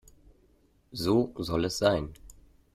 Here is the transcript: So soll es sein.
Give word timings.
So 0.91 1.31
soll 1.43 1.63
es 1.65 1.77
sein. 1.77 2.11